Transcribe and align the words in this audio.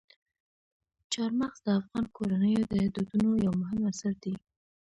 چار 1.13 1.31
مغز 1.39 1.59
د 1.63 1.67
افغان 1.79 2.05
کورنیو 2.15 2.63
د 2.73 2.75
دودونو 2.93 3.29
یو 3.45 3.53
مهم 3.61 3.81
عنصر 3.89 4.13
دی. 4.23 4.33